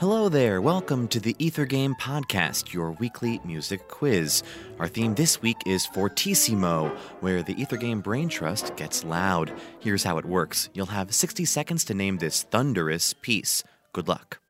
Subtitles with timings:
[0.00, 4.42] Hello there, welcome to the Ether Game Podcast, your weekly music quiz.
[4.80, 6.88] Our theme this week is Fortissimo,
[7.20, 9.52] where the Ether Game Brain Trust gets loud.
[9.78, 13.62] Here's how it works you'll have 60 seconds to name this thunderous piece.
[13.92, 14.40] Good luck.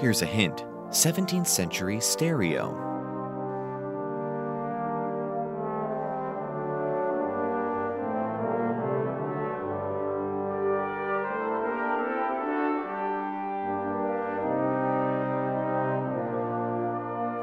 [0.00, 2.87] Here's a hint 17th century stereo.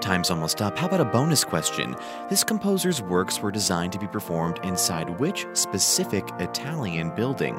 [0.05, 0.77] Time's almost up.
[0.77, 1.95] How about a bonus question?
[2.29, 7.55] This composer's works were designed to be performed inside which specific Italian building?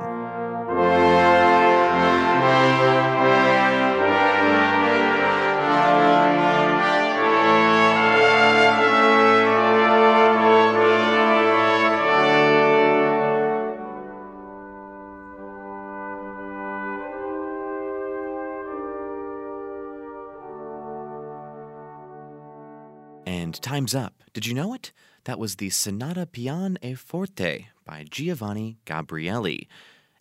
[23.26, 24.22] And time's up.
[24.32, 24.92] Did you know it?
[25.24, 29.66] That was the Sonata Pian e Forte by Giovanni Gabrieli.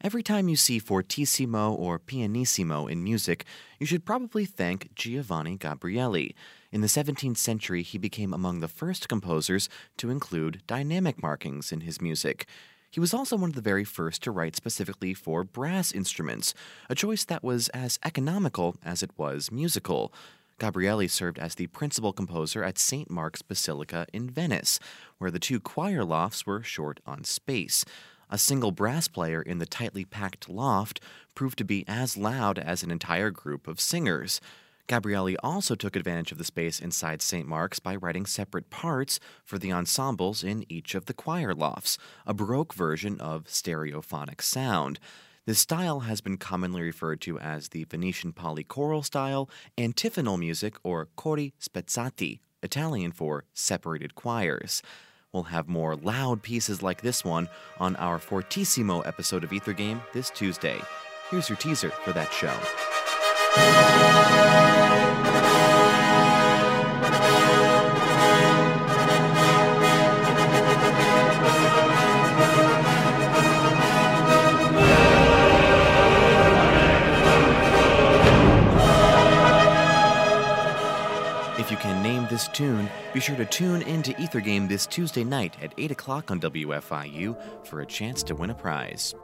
[0.01, 3.45] Every time you see fortissimo or pianissimo in music,
[3.79, 6.33] you should probably thank Giovanni Gabrieli.
[6.71, 11.81] In the 17th century, he became among the first composers to include dynamic markings in
[11.81, 12.47] his music.
[12.89, 16.55] He was also one of the very first to write specifically for brass instruments,
[16.89, 20.11] a choice that was as economical as it was musical.
[20.59, 23.09] Gabrieli served as the principal composer at St.
[23.09, 24.79] Mark's Basilica in Venice,
[25.17, 27.83] where the two choir lofts were short on space.
[28.29, 30.99] A single brass player in the tightly packed loft
[31.35, 34.39] proved to be as loud as an entire group of singers.
[34.87, 37.47] Gabrieli also took advantage of the space inside St.
[37.47, 42.33] Mark's by writing separate parts for the ensembles in each of the choir lofts, a
[42.33, 44.99] Baroque version of stereophonic sound.
[45.47, 49.47] This style has been commonly referred to as the Venetian polychoral style,
[49.77, 54.81] antiphonal music, or cori spezzati, Italian for separated choirs.
[55.31, 57.47] We'll have more loud pieces like this one
[57.79, 60.81] on our Fortissimo episode of Ether Game this Tuesday.
[61.29, 62.55] Here's your teaser for that show.
[81.65, 84.85] If you can name this tune, be sure to tune in to Ether Game this
[84.85, 89.15] Tuesday night at 8 o'clock on WFIU for a chance to win a prize.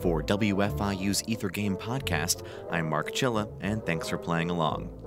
[0.00, 5.01] For WFIU's Ether Game podcast, I'm Mark Chilla, and thanks for playing along.